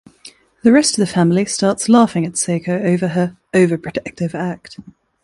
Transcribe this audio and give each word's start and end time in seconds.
The 0.63 0.71
rest 0.71 0.97
of 0.97 0.97
the 1.07 1.13
family 1.13 1.45
starts 1.45 1.87
laughing 1.87 2.25
at 2.25 2.33
Seiko 2.33 2.69
over 2.69 3.09
her 3.09 3.37
"overprotective" 3.53 4.33
act. 4.33 4.79